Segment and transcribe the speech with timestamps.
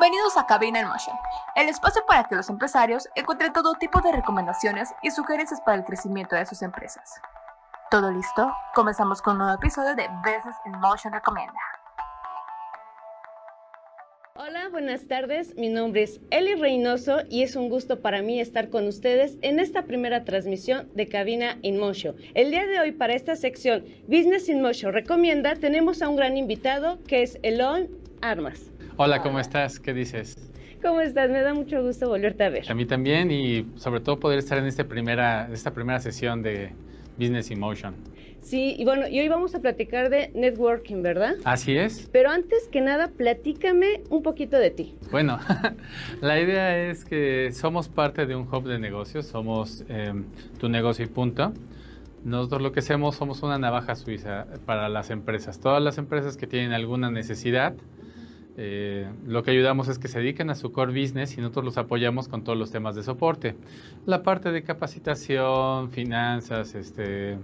[0.00, 1.14] Bienvenidos a Cabina en Motion,
[1.56, 5.84] el espacio para que los empresarios encuentren todo tipo de recomendaciones y sugerencias para el
[5.84, 7.20] crecimiento de sus empresas.
[7.90, 8.50] ¿Todo listo?
[8.74, 11.60] Comenzamos con un nuevo episodio de Business in Motion Recomienda.
[14.36, 15.54] Hola, buenas tardes.
[15.56, 19.58] Mi nombre es Eli Reynoso y es un gusto para mí estar con ustedes en
[19.58, 22.16] esta primera transmisión de Cabina in Motion.
[22.32, 26.38] El día de hoy para esta sección Business in Motion Recomienda tenemos a un gran
[26.38, 28.70] invitado que es Elon Armas.
[28.96, 29.80] Hola, ¿cómo estás?
[29.80, 30.50] ¿Qué dices?
[30.82, 31.30] ¿Cómo estás?
[31.30, 32.70] Me da mucho gusto volverte a ver.
[32.70, 36.72] A mí también y sobre todo poder estar en esta primera, esta primera sesión de
[37.18, 37.94] Business Emotion.
[38.40, 41.34] Sí, y bueno, y hoy vamos a platicar de networking, ¿verdad?
[41.44, 42.08] Así es.
[42.10, 44.94] Pero antes que nada, platícame un poquito de ti.
[45.10, 45.38] Bueno,
[46.22, 50.24] la idea es que somos parte de un hub de negocios, somos em,
[50.58, 51.52] tu negocio y punto.
[52.24, 55.60] Nosotros lo que hacemos somos una navaja suiza para las empresas.
[55.60, 57.74] Todas las empresas que tienen alguna necesidad,
[58.62, 61.78] eh, lo que ayudamos es que se dediquen a su core business y nosotros los
[61.78, 63.56] apoyamos con todos los temas de soporte.
[64.04, 67.38] La parte de capacitación, finanzas, este,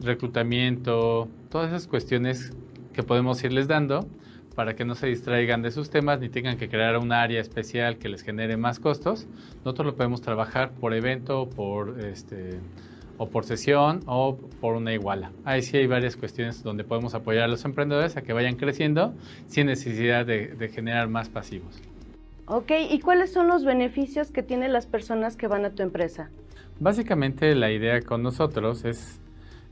[0.00, 2.54] reclutamiento, todas esas cuestiones
[2.94, 4.08] que podemos irles dando
[4.54, 7.98] para que no se distraigan de sus temas ni tengan que crear un área especial
[7.98, 9.26] que les genere más costos.
[9.58, 12.60] Nosotros lo podemos trabajar por evento, por este,
[13.18, 15.32] o por sesión o por una iguala.
[15.44, 19.14] Ahí sí hay varias cuestiones donde podemos apoyar a los emprendedores a que vayan creciendo
[19.46, 21.80] sin necesidad de, generar más pasivos.
[22.46, 26.30] Ok, ¿y cuáles son los beneficios que tienen las personas que van a tu empresa?
[26.78, 29.20] Básicamente la idea con nosotros es,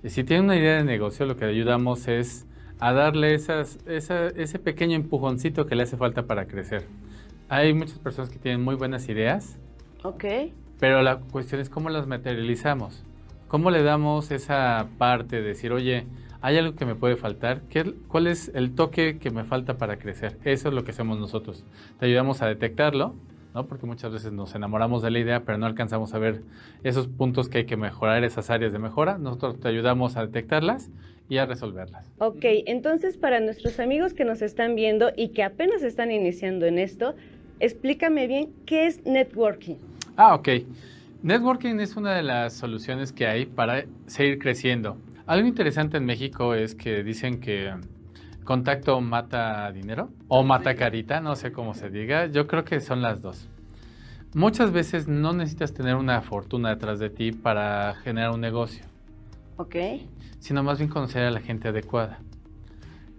[0.05, 2.47] si tienen una idea de negocio, lo que ayudamos es
[2.81, 6.87] a darle esas, ese pequeño empujoncito que le hace falta para crecer.
[7.49, 9.59] Hay muchas personas que tienen muy buenas ideas.
[10.03, 10.25] Ok.
[10.81, 13.05] Pero la cuestión es cómo las materializamos.
[13.55, 16.07] ¿Cómo le damos esa parte de decir, oye,
[16.41, 17.61] hay algo que me puede faltar?
[17.71, 20.39] ¿Qué, ¿Cuál es el toque que me falta para crecer?
[20.45, 21.65] Eso es lo que hacemos nosotros.
[22.01, 23.15] Te ayudamos a detectarlo,
[23.55, 23.69] ¿no?
[23.69, 26.43] Porque muchas veces nos enamoramos de la idea, pero no alcanzamos a ver
[26.83, 29.19] esos puntos que hay que mejorar, esas áreas de mejora.
[29.19, 30.91] Nosotros te ayudamos a detectarlas
[31.29, 32.13] y a resolverlas.
[32.19, 36.81] Ok, entonces para nuestros amigos que nos están viendo y que apenas están iniciando en
[36.81, 37.15] esto,
[37.61, 39.77] explícame bien qué es networking.
[40.17, 40.49] Ah, ok.
[41.25, 44.99] Networking es una de las soluciones que hay para seguir creciendo.
[45.25, 47.73] Algo interesante en México es que dicen que
[48.45, 52.27] contacto mata dinero o mata carita, no sé cómo se diga.
[52.27, 53.49] Yo creo que son las dos.
[54.35, 58.85] Muchas veces no necesitas tener una fortuna detrás de ti para generar un negocio.
[59.57, 59.77] Ok.
[60.41, 62.19] Sino más bien conocer a la gente adecuada.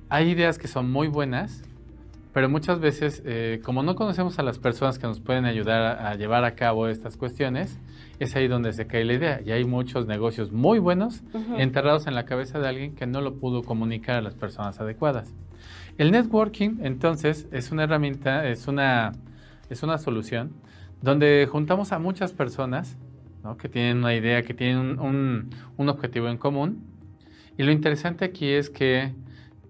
[0.09, 1.63] Hay ideas que son muy buenas,
[2.35, 6.13] pero muchas veces, eh, como no conocemos a las personas que nos pueden ayudar a,
[6.15, 7.79] llevar a cabo estas cuestiones,
[8.19, 9.41] es ahí donde se cae la idea.
[9.45, 11.23] Y hay muchos negocios muy buenos
[11.57, 15.33] enterrados en la cabeza de alguien que no lo pudo comunicar a las personas adecuadas.
[15.97, 19.13] El networking, entonces, es una herramienta, es una,
[19.69, 20.53] es una solución
[21.01, 22.97] donde juntamos a muchas personas
[23.59, 26.83] que tienen una idea, que tienen un, un objetivo en común.
[27.57, 29.13] Y lo interesante aquí es que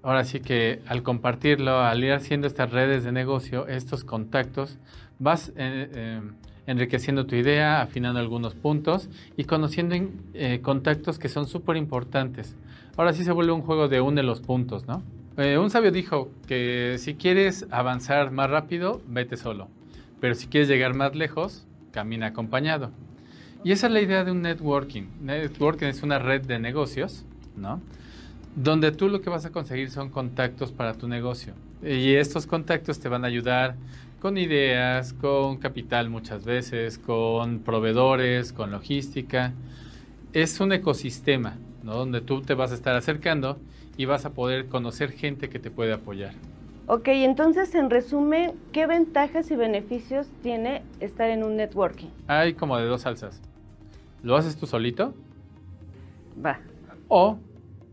[0.05, 4.77] ahora sí que al compartirlo, al ir haciendo estas redes de negocio, estos contactos,
[5.17, 6.21] vas eh, eh,
[6.67, 9.95] enriqueciendo tu idea, afinando algunos puntos y conociendo
[10.33, 12.55] eh, contactos que son súper importantes.
[12.97, 15.03] Ahora sí se vuelve un juego de une los puntos, ¿no?
[15.37, 19.67] un sabio dijo que si quieres avanzar más rápido, vete solo.
[20.21, 22.91] Pero si quieres llegar más lejos, camina acompañado.
[23.61, 25.03] Y esa es la idea de un networking.
[25.19, 27.25] Networking es una red de negocios,
[27.57, 27.81] ¿no?
[28.55, 31.53] donde tú lo que vas a conseguir son contactos para tu negocio.
[31.83, 33.75] Y estos contactos te van a ayudar
[34.25, 39.53] con ideas, con capital muchas veces, con proveedores, con logística.
[40.33, 43.59] Es un ecosistema donde tú te vas a estar acercando
[43.97, 46.33] y vas a poder conocer gente que te puede apoyar.
[46.87, 52.09] Ok, entonces en resumen, ¿qué ventajas y beneficios tiene estar en un networking?
[52.25, 53.39] Hay como de dos salsas.
[54.23, 55.13] ¿Lo haces tú solito?
[56.43, 56.61] Va.
[57.09, 57.37] O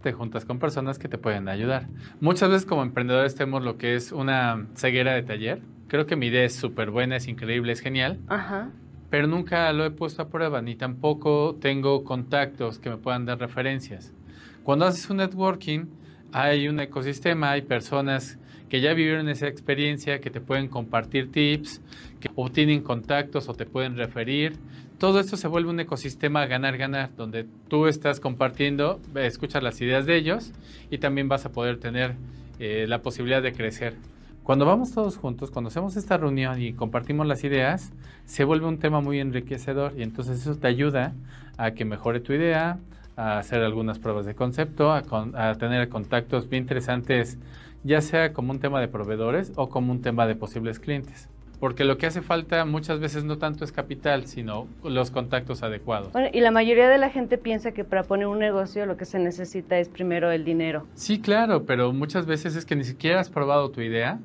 [0.02, 1.88] te juntas con personas que te pueden ayudar.
[2.20, 5.60] Muchas veces como emprendedores tenemos lo que es una ceguera de taller.
[5.92, 8.18] Creo que mi idea es súper buena, es increíble, es genial.
[8.28, 8.70] Ajá.
[9.10, 13.38] Pero nunca lo he puesto a prueba, ni tampoco tengo contactos que me puedan dar
[13.38, 14.14] referencias.
[14.62, 15.84] Cuando haces un networking,
[16.32, 18.38] hay un ecosistema, hay personas
[18.70, 21.82] que ya vivieron esa experiencia, que te pueden compartir tips,
[22.20, 24.54] que obtienen contactos o te pueden referir
[25.02, 30.16] todo esto se vuelve un ecosistema ganar-ganar, donde tú estás compartiendo, escuchas las ideas de
[30.16, 30.52] ellos
[30.92, 32.14] y también vas a poder tener
[32.60, 33.96] eh, la posibilidad de crecer.
[34.42, 37.92] Cuando vamos todos juntos, cuando hacemos esta reunión y compartimos las ideas,
[38.24, 41.14] se vuelve un tema muy enriquecedor y entonces eso te ayuda
[41.58, 42.78] a que mejore tu idea,
[43.16, 45.04] a hacer algunas pruebas de concepto, a,
[45.34, 47.38] a tener contactos bien interesantes
[47.84, 51.28] ya sea como un tema de proveedores o como un tema de posibles clientes.
[51.62, 56.10] Porque lo que hace falta muchas veces no tanto es capital, sino los contactos adecuados.
[56.10, 59.04] Bueno, y la mayoría de la gente piensa que para poner un negocio lo que
[59.04, 60.88] se necesita es primero el dinero.
[60.96, 64.18] Sí, claro, pero muchas veces es que ni siquiera has probado tu idea,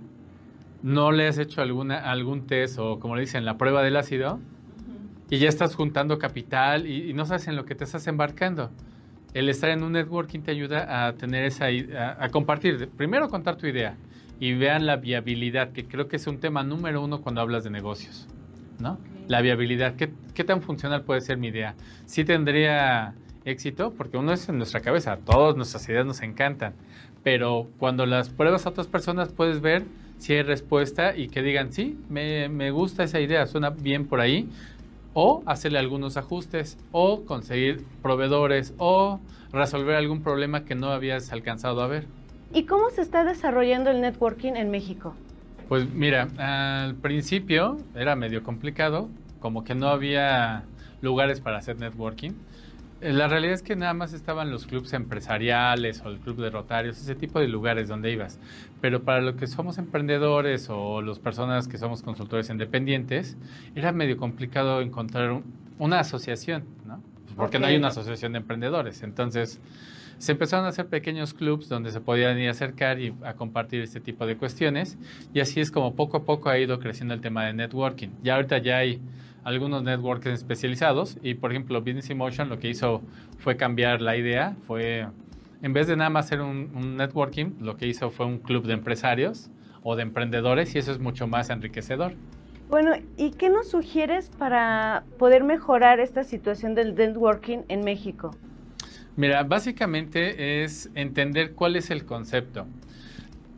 [0.81, 4.39] no le has hecho alguna, algún test o como le dicen, la prueba del ácido,
[5.29, 8.71] y ya estás juntando capital y, no sabes en lo que te estás embarcando.
[9.35, 13.57] El estar en un networking te ayuda a tener esa, a, a compartir, primero contar
[13.57, 13.95] tu idea
[14.39, 17.69] y vean la viabilidad, que creo que es un tema número uno cuando hablas de
[17.69, 18.27] negocios,
[18.79, 18.99] ¿no?
[19.27, 21.75] La viabilidad, ¿qué, ¿qué, tan funcional puede ser mi idea?
[22.05, 23.13] Sí tendría
[23.45, 26.73] éxito, porque uno es en nuestra cabeza, todas nuestras ideas nos encantan,
[27.23, 29.83] pero cuando las pruebas a otras personas puedes ver
[30.17, 34.21] si hay respuesta y que digan, sí, me, me gusta esa idea, suena bien por
[34.21, 34.49] ahí,
[35.13, 39.19] o hacerle algunos ajustes, o conseguir proveedores, o
[39.51, 42.05] resolver algún problema que no habías alcanzado a ver.
[42.53, 45.15] ¿Y cómo se está desarrollando el networking en México?
[45.67, 49.09] Pues mira, al principio era medio complicado,
[49.39, 50.63] como que no había
[51.01, 52.31] lugares para hacer networking.
[53.01, 56.49] Eh, la realidad es que nada más estaban los clubes empresariales o el club de
[56.49, 58.39] rotarios, ese tipo de lugares donde ibas.
[58.81, 63.37] Pero para los que somos emprendedores o las personas que somos consultores independientes,
[63.75, 65.41] era medio complicado encontrar
[65.77, 67.01] una asociación, ¿no?
[67.35, 69.03] Porque no hay una asociación de emprendedores.
[69.03, 69.59] Entonces,
[70.17, 73.81] se empezaron a hacer pequeños clubs donde se podían ir a acercar y a compartir
[73.81, 74.97] este tipo de cuestiones.
[75.33, 78.09] Y así es como poco a poco ha ido creciendo el tema de networking.
[78.23, 79.01] Ya ahorita ya hay
[79.43, 83.01] algunos networkers especializados y por ejemplo Business Emotion lo que hizo
[83.37, 85.07] fue cambiar la idea, fue
[85.61, 88.65] en vez de nada más hacer un, un networking, lo que hizo fue un club
[88.65, 89.49] de empresarios
[89.83, 92.13] o de emprendedores y eso es mucho más enriquecedor.
[92.69, 98.31] Bueno, ¿y qué nos sugieres para poder mejorar esta situación del networking en México?
[99.17, 102.67] Mira, básicamente es entender cuál es el concepto.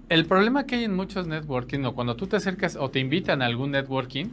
[0.07, 3.41] El problema que hay en muchos networking o cuando tú te acercas o te invitan
[3.41, 4.27] a algún networking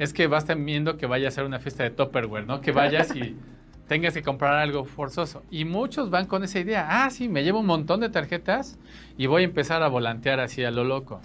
[0.00, 2.60] es que vas temiendo que vaya a ser una fiesta de Tupperware, ¿no?
[2.60, 3.36] Que vayas y
[3.86, 5.44] tengas que comprar algo forzoso.
[5.48, 7.04] Y muchos van con esa idea.
[7.04, 8.80] Ah, sí, me llevo un montón de tarjetas
[9.16, 11.20] y voy a empezar a volantear así a lo loco.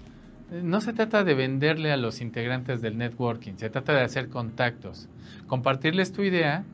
[0.52, 5.10] No se trata de venderle a los integrantes del networking, se trata de hacer contactos,
[5.48, 6.66] compartirles tu idea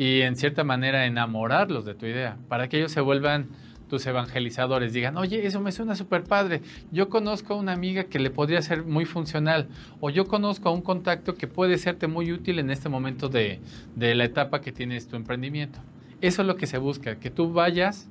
[0.00, 3.48] y en cierta manera enamorarlos de tu idea, para que ellos se vuelvan
[3.86, 8.18] tus evangelizadores, digan, oye, eso me suena súper padre, yo conozco a una amiga que
[8.18, 9.68] le podría ser muy funcional,
[10.00, 13.60] o yo conozco a un contacto que puede serte muy útil en este momento de,
[13.94, 15.80] de la etapa que tienes tu emprendimiento.
[16.22, 18.08] Eso es lo que se busca, que tú vayas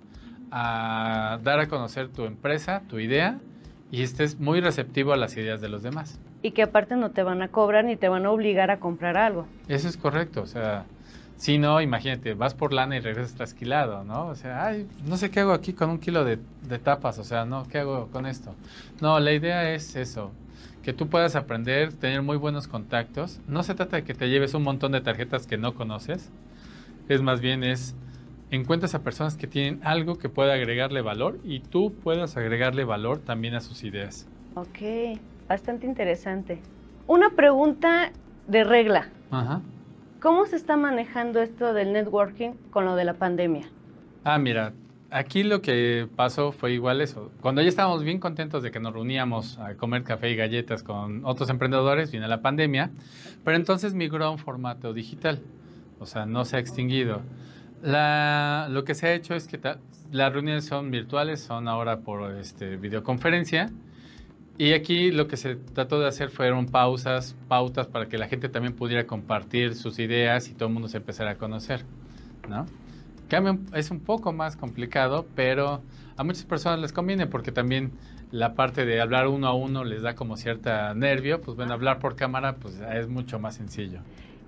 [0.51, 3.39] a dar a conocer tu empresa, tu idea,
[3.91, 6.19] y estés muy receptivo a las ideas de los demás.
[6.43, 9.17] Y que aparte no te van a cobrar ni te van a obligar a comprar
[9.17, 9.47] algo.
[9.67, 10.85] Eso es correcto, o sea,
[11.39, 14.27] si no, imagínate, vas por lana y regresas trasquilado, ¿no?
[14.27, 16.37] O sea, ay, no sé qué hago aquí con un kilo de,
[16.83, 18.55] tapas, o sea, no, ¿qué hago con esto?
[18.99, 20.31] No, la idea es eso,
[20.83, 23.39] que tú puedas aprender, tener muy buenos contactos.
[23.47, 26.29] No se trata de que te lleves un montón de tarjetas que no conoces,
[27.07, 27.95] es más bien es
[28.51, 33.19] encuentras a personas que tienen algo que pueda agregarle valor y tú puedas agregarle valor
[33.19, 34.27] también a sus ideas.
[34.55, 36.59] Ok, bastante interesante.
[37.07, 38.11] Una pregunta
[38.45, 39.07] de regla.
[39.31, 39.61] Ajá.
[40.19, 43.69] ¿Cómo se está manejando esto del networking con lo de la pandemia?
[44.25, 44.73] Ah, mira,
[45.11, 47.31] aquí lo que pasó fue igual eso.
[47.39, 51.23] Cuando ya estábamos bien contentos de que nos reuníamos a comer café y galletas con
[51.23, 52.91] otros emprendedores, vino la pandemia,
[53.45, 55.39] pero entonces migró a un formato digital,
[56.01, 57.21] o sea, no se ha extinguido.
[57.81, 59.57] lo que se ha hecho es que
[60.11, 63.71] las reuniones son virtuales, son ahora por este, videoconferencia
[64.59, 68.49] y aquí lo que se trató de hacer fueron pausas, pautas para que la gente
[68.49, 71.85] también pudiera compartir sus ideas y todo el mundo se empezara a conocer,
[72.47, 72.65] ¿no?
[73.73, 75.81] es un poco más complicado, pero
[76.17, 77.91] a muchas personas les conviene porque también
[78.31, 81.99] la parte de hablar uno a uno les da como cierta nervio, pues bueno, hablar
[81.99, 84.01] por cámara pues es mucho más sencillo.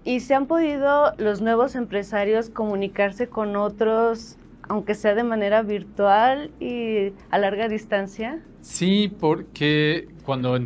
[0.03, 4.37] ¿Y se han podido los nuevos empresarios comunicarse con otros
[4.71, 8.39] aunque sea de manera virtual y a larga distancia?
[8.61, 10.57] Sí, porque cuando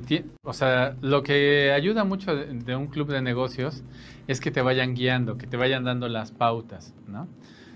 [0.43, 3.83] o sea, lo que ayuda mucho de, un club de negocios
[4.27, 7.27] es que te vayan guiando, que te vayan dando las pautas, ¿no?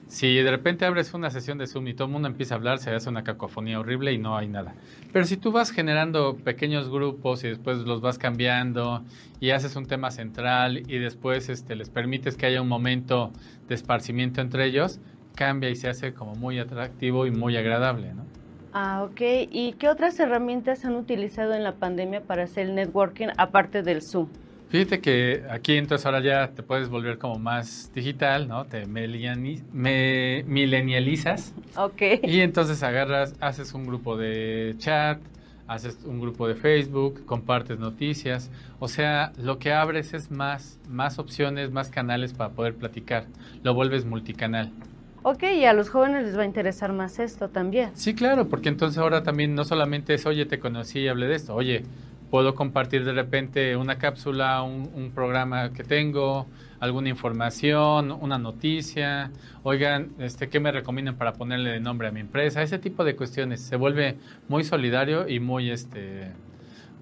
[0.06, 2.78] Si de repente abres una sesión de Zoom y todo el mundo empieza a hablar,
[2.78, 4.76] se hace una cacofonía horrible y no hay nada.
[5.12, 9.04] Pero si tú vas generando pequeños grupos y después los vas cambiando
[9.40, 13.32] y haces un tema central y después este, les permites que haya un momento
[13.68, 15.00] de esparcimiento entre ellos,
[15.40, 18.26] cambia y se hace como muy atractivo y muy agradable, ¿no?
[18.74, 19.22] Ah, ok.
[19.50, 24.02] ¿Y qué otras herramientas han utilizado en la pandemia para hacer el networking aparte del
[24.02, 24.28] Zoom?
[24.68, 28.66] Fíjate que aquí entonces ahora ya te puedes volver como más digital, ¿no?
[28.66, 31.54] Te milenializas.
[31.78, 32.02] Ok.
[32.24, 35.20] Y entonces agarras, haces un grupo de chat,
[35.68, 41.18] haces un grupo de Facebook, compartes noticias, o sea, lo que abres es más, más
[41.18, 43.24] opciones, más canales para poder platicar,
[43.64, 44.74] lo vuelves multicanal.
[45.22, 47.92] Ok, y a los jóvenes les va a interesar más esto también.
[47.94, 51.36] Sí, claro, porque entonces ahora también no solamente es, oye, te conocí y hablé de
[51.36, 51.84] esto, oye,
[52.30, 56.48] puedo compartir de repente una cápsula, un, programa que tengo,
[56.80, 59.32] alguna información, una noticia,
[59.64, 62.62] oigan, este, ¿qué me recomiendan para ponerle de nombre a mi empresa?
[62.62, 63.60] Ese tipo de cuestiones.
[63.62, 66.32] Se vuelve muy solidario y muy, este,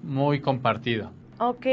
[0.01, 1.11] muy compartido.
[1.39, 1.65] Ok.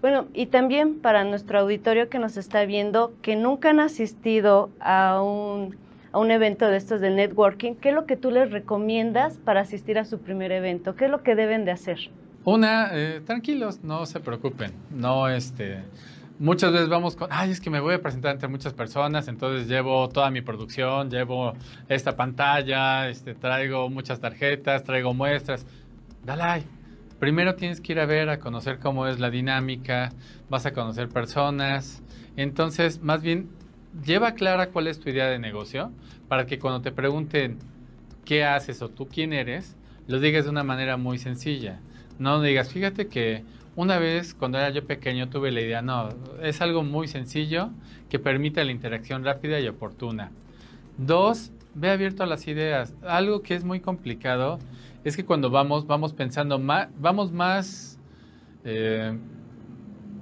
[0.00, 5.22] Bueno, y también para nuestro auditorio que nos está viendo, que nunca han asistido a
[5.22, 5.76] un,
[6.10, 9.60] a un evento de estos de networking, ¿qué es lo que tú les recomiendas para
[9.60, 10.96] asistir a su primer evento?
[10.96, 12.10] ¿Qué es lo que deben de hacer?
[12.44, 14.72] Una, eh, tranquilos, no se preocupen.
[14.90, 15.84] No, este,
[16.40, 19.68] muchas veces vamos con, ay, es que me voy a presentar ante muchas personas, entonces
[19.68, 21.52] llevo toda mi producción, llevo
[21.88, 25.64] esta pantalla, este, traigo muchas tarjetas, traigo muestras.
[26.24, 26.64] Dale,
[27.22, 30.10] primero tienes que ir a ver, a conocer cómo es la dinámica,
[30.50, 32.02] vas a conocer personas.
[32.36, 33.48] Entonces, más bien,
[34.04, 35.92] lleva clara cuál es tu idea de negocio
[36.26, 37.60] para que cuando te pregunten
[38.24, 39.76] qué haces o tú quién eres,
[40.08, 41.78] lo digas de una manera muy sencilla.
[42.18, 43.44] No digas, fíjate que
[43.76, 46.08] una vez cuando era yo pequeño tuve la idea, no,
[46.42, 47.70] es algo muy sencillo
[48.10, 50.32] que permite la interacción rápida y oportuna.
[50.98, 52.94] Dos, ve abierto a las ideas.
[53.06, 54.58] Algo que es muy complicado
[55.04, 57.98] es que cuando vamos, vamos pensando más, vamos más,
[58.64, 59.18] eh,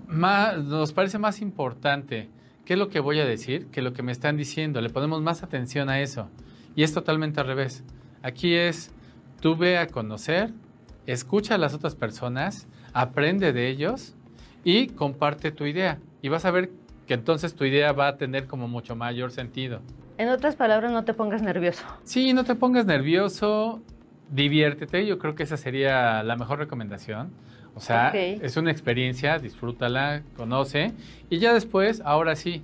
[0.06, 2.28] más, nos parece más importante
[2.64, 4.80] qué es lo que voy a decir que lo que me están diciendo.
[4.80, 6.28] Le ponemos más atención a eso.
[6.74, 7.84] Y es totalmente al revés.
[8.22, 8.92] Aquí es,
[9.40, 10.52] tú ve a conocer,
[11.06, 14.14] escucha a las otras personas, aprende de ellos
[14.64, 15.98] y comparte tu idea.
[16.22, 16.70] Y vas a ver
[17.06, 19.80] que entonces tu idea va a tener como mucho mayor sentido.
[20.16, 21.82] En otras palabras, no te pongas nervioso.
[22.04, 23.82] Sí, no te pongas nervioso,
[24.30, 25.06] diviértete.
[25.06, 27.30] Yo creo que esa sería la mejor recomendación.
[27.74, 30.92] O sea, es una experiencia, disfrútala, conoce.
[31.30, 32.62] Y ya después, ahora sí,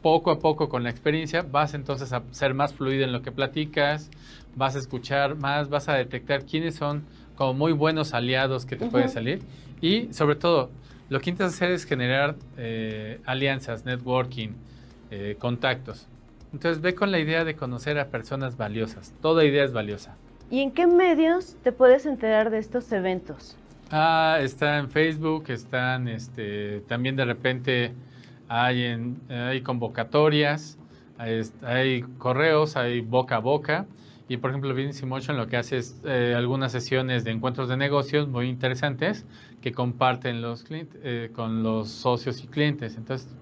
[0.00, 3.32] poco a poco con la experiencia, vas entonces a ser más fluido en lo que
[3.32, 4.10] platicas,
[4.54, 7.04] vas a escuchar más, vas a detectar quiénes son
[7.36, 9.40] como muy buenos aliados que te pueden salir.
[9.80, 10.70] Y sobre todo,
[11.08, 14.50] lo que intentas hacer es generar eh, alianzas, networking,
[15.10, 16.08] eh, contactos.
[16.52, 19.12] Entonces ve con la idea de conocer a personas valiosas.
[19.20, 20.16] Toda idea es valiosa.
[20.52, 23.56] ¿Y en qué medios te puedes enterar de estos eventos?
[23.90, 27.94] Ah, está en Facebook, están este, también de repente
[28.48, 30.76] hay, en, hay convocatorias,
[31.16, 33.86] hay, correos, hay boca a boca.
[34.28, 37.78] Y por ejemplo, Business Motion lo que hace es eh, algunas sesiones de encuentros de
[37.78, 39.24] negocios muy interesantes
[39.62, 42.98] que comparten los clientes, eh, con los socios y clientes.
[42.98, 43.34] Entonces,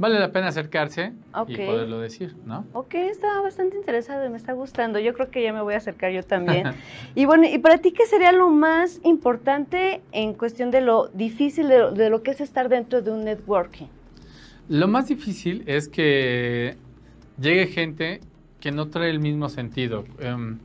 [0.00, 1.12] vale la pena acercarse
[1.46, 2.66] y poderlo decir, ¿no?
[2.72, 4.98] Ok, está bastante interesado, me está gustando.
[4.98, 6.72] Yo creo que ya me voy a acercar yo también.
[7.14, 11.68] y bueno, ¿y para ti qué sería lo más importante en cuestión de lo difícil
[11.68, 13.88] de de lo que es estar dentro de un networking?
[14.70, 16.76] Lo más difícil es que
[17.38, 18.20] llegue gente
[18.58, 20.04] que no trae el mismo sentido.
[20.18, 20.60] Em,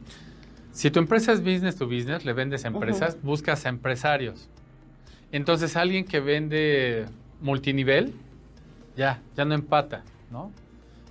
[0.72, 4.48] si tu empresa es business to business, le vendes a empresas, buscas a empresarios.
[5.34, 7.06] Entonces alguien que vende
[7.42, 8.14] multinivel,
[8.96, 10.52] ya, ya no empata, ¿no?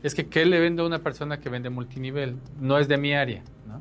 [0.02, 2.36] Es que ¿qué le vende a una persona que vende multinivel?
[2.60, 3.80] No es de mi área, ¿no?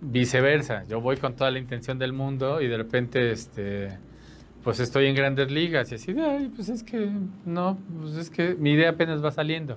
[0.00, 3.98] Viceversa, yo voy con toda la intención del mundo y de repente, este,
[4.62, 7.10] pues estoy en grandes ligas y así ay, pues es que
[7.46, 9.76] no, pues es que mi idea apenas va saliendo.